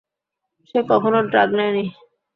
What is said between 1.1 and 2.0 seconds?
Drug নেয় নি।